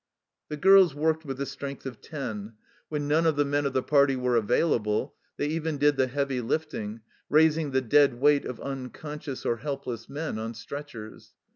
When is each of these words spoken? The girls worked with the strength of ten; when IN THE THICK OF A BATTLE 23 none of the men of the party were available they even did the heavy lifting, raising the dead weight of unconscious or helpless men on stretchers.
The 0.49 0.57
girls 0.57 0.95
worked 0.95 1.25
with 1.25 1.37
the 1.37 1.45
strength 1.45 1.85
of 1.85 2.01
ten; 2.01 2.53
when 2.89 3.03
IN 3.03 3.07
THE 3.07 3.11
THICK 3.11 3.11
OF 3.11 3.11
A 3.11 3.11
BATTLE 3.11 3.11
23 3.11 3.15
none 3.15 3.25
of 3.27 3.35
the 3.35 3.45
men 3.45 3.65
of 3.67 3.73
the 3.73 3.83
party 3.87 4.15
were 4.15 4.35
available 4.35 5.15
they 5.37 5.45
even 5.45 5.77
did 5.77 5.95
the 5.95 6.07
heavy 6.07 6.41
lifting, 6.41 7.01
raising 7.29 7.69
the 7.69 7.81
dead 7.81 8.15
weight 8.19 8.43
of 8.45 8.59
unconscious 8.61 9.45
or 9.45 9.57
helpless 9.57 10.09
men 10.09 10.39
on 10.39 10.55
stretchers. 10.55 11.35